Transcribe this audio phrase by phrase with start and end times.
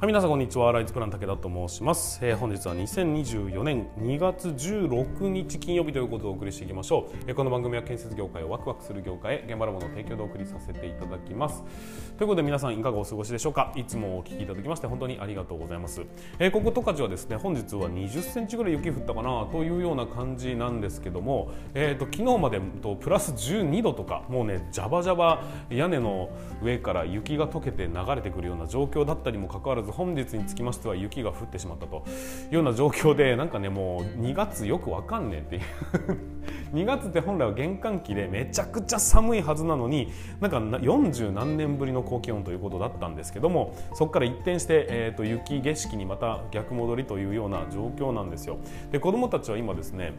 [0.00, 0.70] はい、皆さんこんにちは。
[0.70, 2.20] ライズプラン武田と申します。
[2.22, 7.16] えー、本日は2024年2月16日金曜日ということでお送りしていきましょう。
[7.26, 11.64] えー、この番組は建設業界をワクワクする業界へ現場ラボの提供でお送りさせていただきます。
[12.16, 13.72] ということで皆さんいかがお過ごしでしょうか？
[13.74, 16.02] いつもお聞きいただきまして本当にありがとうございます。
[16.38, 26.30] えー、ここ十勝はですね、本日は20センチぐらい雪降ったかなというような感じなんですけども、えっ、ー、と昨日までとプラス12度とかもうねジャバジャバ屋根の
[26.62, 32.04] 上から雪が溶けて流れてくるような状況だったにもかかわらず本日につきましては雪が降ってしまったと
[32.50, 35.62] いうような状況でなんかねもう2月よくわかんねえっていう
[36.74, 40.08] 2月って本来は玄関期でめちゃくちゃ寒いはずなのに
[40.40, 48.58] なんか40何年ぶりの高気温ということだったんですけどもそこから一転して、えーと、雪景色にまた逆戻りというような状況なんですよ。
[48.90, 50.12] で子どもたちは今ですね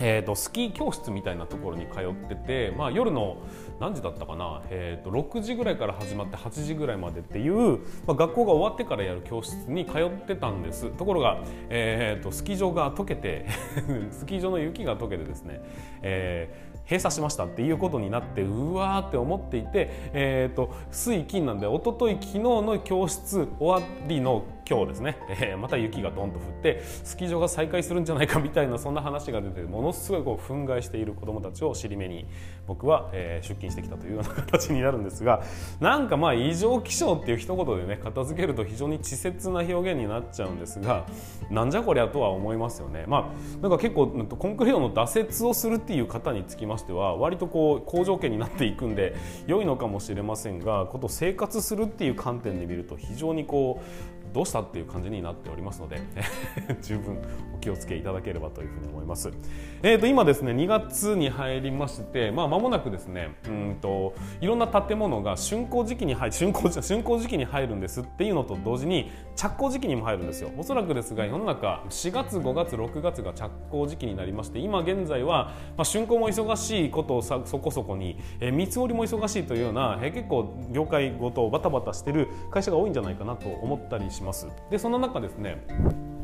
[0.00, 3.36] えーと、スキー教室みたいなところに通ってて、まあ、夜の
[3.78, 10.90] 何時だったかな、えーと、6時ぐらいから始まって8時ぐらいまでっていう、まあ、学校が終わってからやる教室に通ってたんです。
[10.90, 13.46] ところが、えーと、スキー場が溶けて
[14.10, 15.60] スキー場の雪が溶けてですね、
[16.02, 32.24] えー閉鎖しましたっていうことになってうわーって思っていて、えーと、水金なんで一昨日昨日の教室終わりの今日ですね、 えー、また雪がどんと降ってスキー場が再開するんじゃないかみたいなそんな話が出てものすごいこう憤慨している子どもたちを尻目に
[32.68, 35.42] 僕は、えー、出勤してきたというような形になるんですが
[35.80, 41.04] なんかまあ異常気象っていう一言でね片付けると非常に稚拙な表現になっちゃうんですが
[41.50, 43.04] なんじゃこりゃとは思いますよね。
[43.08, 49.16] まあ、なんか結構コンクリートの挫折をするっていう方につきましては割とこう好条件になっていくんで
[49.48, 56.00] 良いのかもしれませんがこと生活するっていう観点で見ると非常にこうどうしたっていう感じになっておりますので
[56.82, 57.18] 十分
[57.54, 59.30] お気をつけいただければというふうに思います。
[59.82, 70.50] えー、と今ですね2月に入りましてまあ間もなくですねうんといろんな建物が竣工時期に入竣工竣工時期に入るんですっていうのと同時に着工時期にも入るんですよ。
[70.58, 84.19] おそらくですが世の中4月5月6月が着工時期になりまして今現在はまあ竣工も忙しいことをさそこそこに、えー、見積もりも忙しいというような、えー、結構業界ごとバタバタしてる会社が多いんじゃないかなと思ったりします。
[84.20, 84.46] します。
[84.70, 85.56] でその中ですね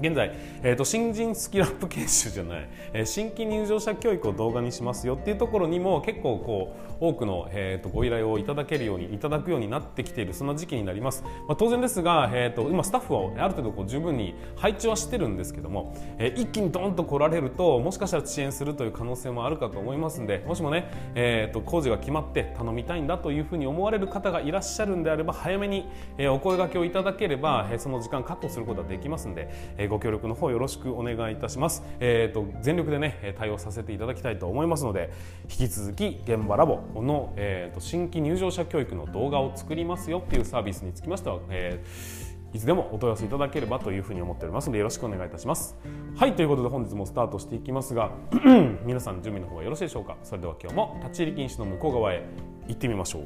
[0.00, 25.86] 現在、えーと、新人スキルアップ研修じゃない、えー、新規入場者教育を動画にしますよっていうところにも結構こう多くの、えーと、ご依頼をいただけるようにいただくようになってきているそんな時期になります、まあ、当然ですが、えーと、今スタッフをある程度こう十分に配置はしてるんですけども、えー、一気にドンと来られるともしかしたら遅延するという可能性もあるかと思いますんでもしもね、えー、と工事が決まって頼みたいんだというふうに思われる方がいらっしゃるんであれば早めに、
[26.18, 31.82] え、お声がけをいただければ、え、その時間確保することができますんで、えー、ご協力の方よろしくお願いいたします。
[31.98, 35.12] えーと、全力でね対応させていただきたいと思いますので
[35.50, 45.76] 引き続き現場ラボの、えーと、新規入場者教育の動画を作りますよっていうサービスにつきましては、えー、いつでもお問い合わせいただければというふうに思っておりますのでよろしくお願いいたします。
[46.16, 48.12] はいということで本日もスタートしていきますが
[48.86, 52.24] 皆さん準備の方はよろしいでしょうかそれでは今日も立ち入り禁止の向こう側へ
[52.68, 53.24] 行ってみましょう。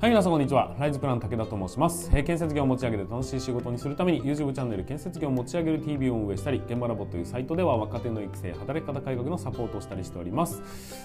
[0.00, 0.74] はい皆さんこんにちは。
[0.78, 10.62] ライズプラン武田と申します、え、建設業を持ち上げて楽しい仕事にするために YouTube チャンネル建設業を持ち上げる TV を運営したり現場ラボというサイトでは若手の育成働き方改革のサポートをしたりしております。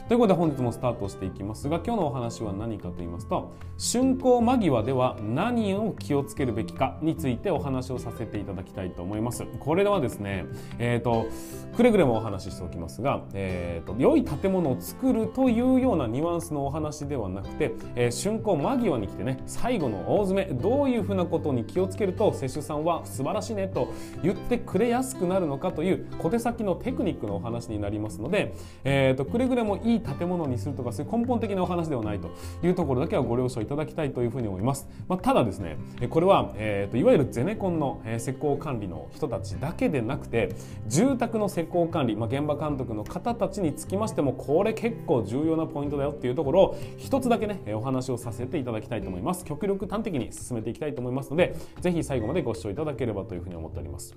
[0.07, 9.44] ということで本日もスタートしていきますが今日のお話は何かと言いますと竣工間際では何を気をつけるべきかについてお話をさせていただきたいと思います。
[9.59, 10.45] これではですね
[10.79, 11.27] えっ、ー、と
[11.75, 28.53] くれぐれもお話ししておきますが、えーと、良い建物を作るというようなニュアンスのお話ではなくて、え、竣工間際に来てね最後の大詰めどういうふうなことに気をつけると施主さんは素晴らしいねと言ってくれやすくなるのかという小手先のテクニックのお話になりますので、
[28.84, 32.29] えーと、くれぐれもいい建物にするとかそういう根本的なお話ではないと
[32.63, 34.88] いうところだけはご了承いただきたいというふうに思います。
[35.07, 35.78] まあ、ただですね
[36.09, 40.56] これは、えーと、いわゆるゼネコンの、施工管理の人たちだけでなくて
[40.88, 49.44] 住宅の施工管理、まあ、現場監督の方たちにつきましてもこれ結構重要なポイントだよっていうところを一つだけねお話をさせていただだきたいと思います。
[49.45, 54.16] 極力端的に進めていきたいと思いますのでぜひ最後までご視聴いただければというふうに思っております。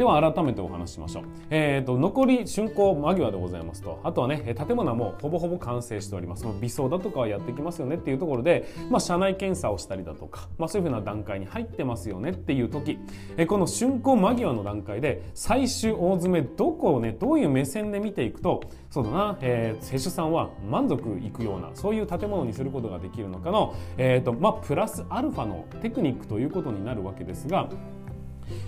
[0.00, 1.24] では改めてお話ししましょう。
[1.50, 4.00] えーと、残り竣工間際でございますと。
[4.02, 6.46] あとはね建物はもうほぼほぼ完成しております。
[6.58, 12.98] 微装だとかはやってきますよねっていうところで、まあ、社内検査をしたりだとか、まあ、そういうふうな段階に入ってますよねっていう時、
[13.36, 27.68] えこの竣工間際の段階で最終大詰めどこをねどういう目線で見ていくとそうだな、えー、施主さんは満足いくようなそういう建物にすることができるのかの、えーとまあ、プラスアルファのテクニックということになるわけですが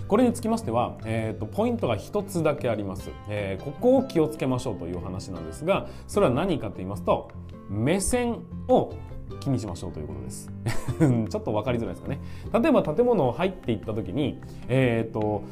[0.07, 7.31] これにつきましては、えーと、ポイントが1つだけあります、えー、ここを気をつけましょうという話なんですがそれは何かと言いますと
[7.69, 8.93] 目線を
[9.39, 10.51] 気にしましょうということです。
[11.29, 12.19] ちょっと分かりづらいですかね。
[12.53, 15.43] 例えば建物を入っていった時にえっ、ー、と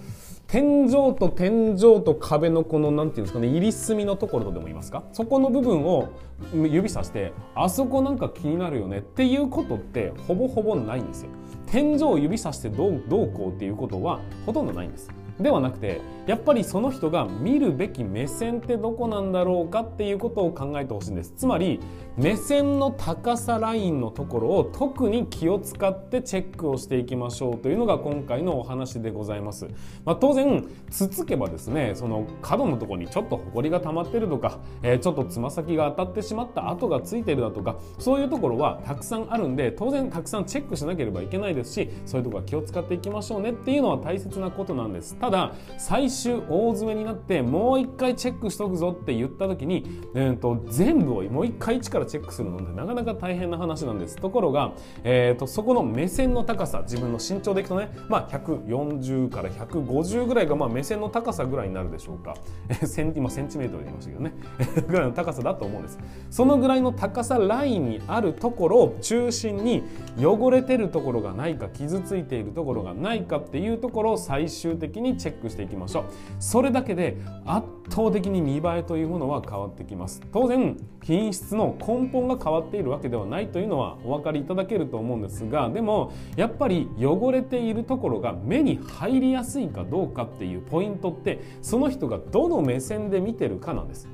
[0.52, 5.06] 天井と天井と壁のこの何て言うんですかね入り隅のところとでも言いますか？
[5.14, 6.10] そこの部分を
[6.54, 11.30] 指さしてあそこなんか気になるよねっていうことってほぼほぼないんですよ。
[11.68, 15.10] 天井を指さしてどうどうこうっていうことはほとんどないんです。
[15.42, 21.34] ではなくてやっぱりその人が見るべき目線ってどこなんだろうかっていうことを考えてほしいんです。
[21.36, 21.80] つまり
[22.18, 29.68] 目線の高さラインのところを特に気を使ってチェックをしていきましょうというのが今回のお話でございます、
[30.04, 45.16] まあ、当然つつけばですねその角のところにちょっとホコリが溜まってるとか、えー、ちょっとつま先が当たってしまった跡がついてるだとかそういうところはたくさんあるんで当然たくさんチェックしなければいけないですしそういうところは気を使っていきましょうねっていうのは大切なことなんです。
[45.16, 54.18] ただ最終大詰めになってもう一回チェックしとくぞって言った時に、えーと、全部をもう一回一からチェックするのってなかなか大変な話なんです。
[54.18, 54.74] ところが、
[55.04, 62.36] えーと、そこの目線の高さ自分の身長でいくとね、まあ、140から150ぐらいがまあ目線の高さぐらいになるでしょうか。
[62.86, 64.34] セン今センチメートルで言いましたけどね。
[64.88, 66.00] ぐらいの高さだと思うんです。
[66.30, 69.84] そのぐらいの高さラインにあるところを中心に
[70.20, 76.04] 汚れてるところがないか傷ついているところがないかっていうところを最終的にチェックしていきましょう。
[76.40, 80.22] それだけで圧倒的に見栄えというものは変わってきます。
[80.32, 94.08] 当然品質の根本が変わっているわけではないというのはお分かりいただけると思うんですがでもやっぱり汚れているところが目に入りやすいかどうかっていうポイントってその人がどの目線で見てるかなんです。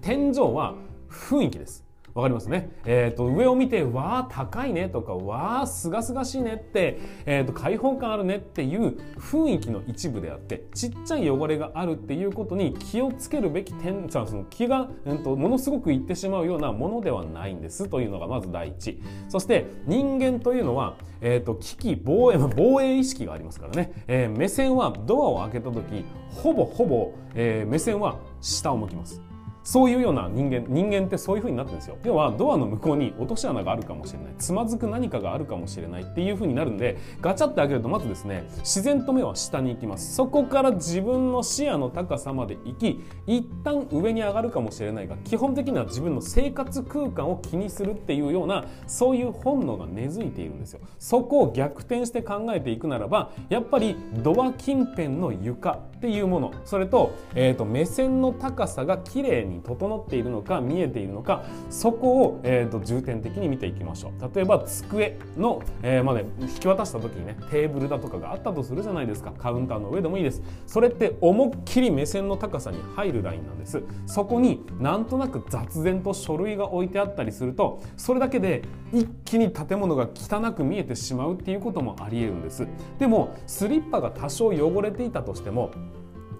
[0.00, 0.74] 天井は
[1.08, 1.85] 雰囲気です。
[2.16, 2.70] わかりますね。
[2.86, 18.98] えっ、ー、と、上を見て、わあ、高いねとか、わあ、すがすがしいねって、えっ、ー、と、開放感あるねっていう雰囲気の一部であって、ちっちゃい汚れがあるっていうことに気をつけるべき点、その気が、えーと、ものすごくいってしまうようなものではないんですというのがまず第一。
[19.28, 29.25] そして、人間というのは、えっ、ー、と、危機、防衛、防衛意識がありますからね、えー、目線はドアを開けた時、ほぼほぼ、えー、目線は下を向きます。
[29.66, 31.98] そういうような人間人間ってそういう風になってるんですよ。
[32.04, 34.34] 要はドアの向こうに落とし穴があるかもしれない。
[34.38, 40.14] つまずく何かがあるかもしれないっていう風になるんでガチャって開けるとまずですね自然と目は下に行きます。
[40.14, 50.80] そこから自分の視野の高さまで行き一旦上に上がるかもしれないが基本的には自分の生活空間を気にするっていうようなそういう本能が根付いているんですよ。
[51.00, 56.52] そこを逆転して考えていくならばやっぱりドア近辺の床っていうもの。
[56.64, 64.30] それと,、えーと目線の高さが綺麗にに整っているのか見えているのかそこを、えーと、重点的に見ていきましょう。
[64.34, 69.32] 例えば机の、えー、まで引き渡した時にねテーブルだとかがあったとするじゃないですか。
[69.32, 70.42] カウンターの上でもいいです。
[70.66, 73.82] それって思いっきり目線の高さに入るラインなんです。
[74.06, 78.62] そこになんとなく雑然と書類が置いてあったりするとそれだけで
[78.92, 82.66] 一気に建物が汚く見えてしまうっていうこともありえるんです。
[82.98, 85.70] でもスリッパが多少汚れていたとしても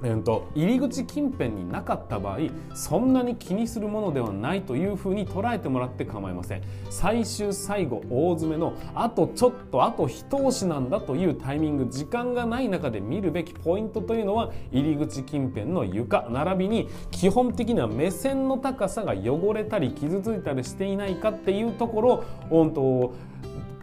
[0.03, 2.39] えーと、入り口近辺になかった場合
[2.75, 6.63] そんなに気にするものではないというふうに捉えてもらって構いません。
[6.91, 16.27] 最終最後大詰めのあとちょっとあと一押しなんだというタイミング時間がない中で見るべきポイントというのは入り口近辺の床。
[16.31, 23.13] 並びに基本的な目線の高さが汚れたり傷ついたりしていないかっていうところを本当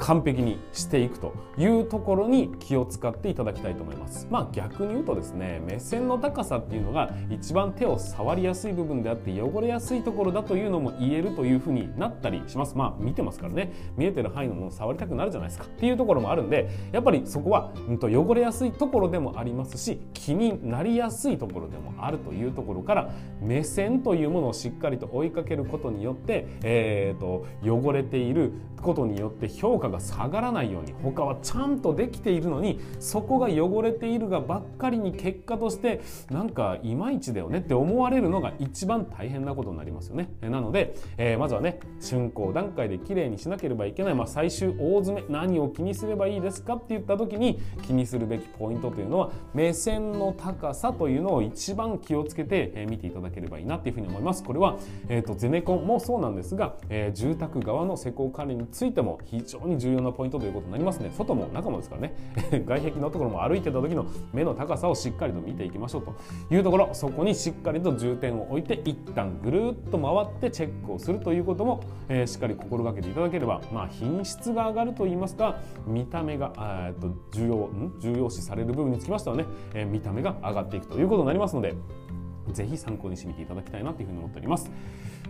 [0.03, 4.27] 完璧にしていくというところに気を使っていただきたいと思います。
[4.29, 12.77] まあ逆に言うとですね目線の高さっていうのが一番手を触りやすい部分であって汚れやすいところだというのも言えるというふうになったりします。
[12.77, 28.51] まあ見てますからね見えてる範囲のものを触りたくなるじゃないですかっていうところもあるんでやっぱりそこは、うん、と汚れやすいところでもありますし気になりやすいところでもあるというところから目線というものをしっかりと追いかけることによって、えーと、と汚れている
[28.83, 40.29] ことによって評価がが下がらないように他はちゃんとできているのにそこが汚れているがばっかりに結果としてなんかいまいちだよねって思われるのが一番大変なことになりますよね。
[40.41, 54.43] なので、えー、まずはね竣工段階できれいにしなければいけない、まあ、最終大詰め何を気にすればいいですかって言った時に気にするべきポイントというのは目線の高さというのを一番気をつけて見ていただければいいなっていうふうに思います。
[54.43, 62.13] これは、えーと、ゼネコンもそうなんですが、えー、住宅側の施工管理についても非常にに重要なポイントということになりますので外も中もですからね。
[62.65, 66.13] 外壁のところも歩いてた時の目の高さをしっかりと見ていきましょうと
[66.53, 66.89] いうところ。
[66.93, 76.53] そこにしっかりと重点を置いて一旦ぐるっと回ってチェックをするということも、えー、しっかり心がけていただければ、まあ、品質が上がるといいますか見た目が
[76.87, 81.73] えっと重要重要視される部分につきましてはね、えー、見た目が上がっていくということになりますので
[82.51, 84.71] ぜひ参考にしてみていただきたいなというふうに思っております。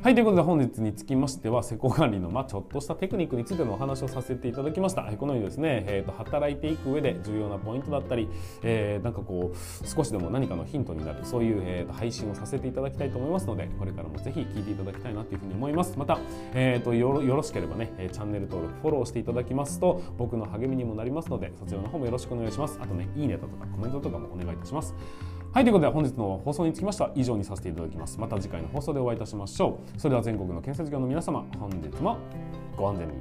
[0.02, 5.04] はい、ということで本日につきましては施工管理のまちょっとしたテクニックについてのお話をさせていただきました。
[5.04, 8.28] このようにですね、えー、と働いていく上で重要なポイントだったり、
[8.64, 15.98] えー、なんかこう少しでも何かのヒントになるそういう、えー、と配信をさせていただきたいと思いますので、これからもぜひ聞いていただきたいなというふうに思います。
[15.98, 16.20] また、
[16.54, 22.78] えー、とよろしければね、チャンネル登録、フォローしていただきますと僕の励みにもなりますので、そちらの方もよろしくお願いします。
[22.82, 24.94] あとね、いいねだとかコメントとかもお願いいたします。
[25.54, 28.20] はいということで本日の放送につきましては以上にさせていただきます。
[28.20, 30.00] また次回の放送でお会いいたしましょう。
[30.00, 32.18] それでは全国の建設業の皆様本日も
[32.76, 33.14] ご安全に。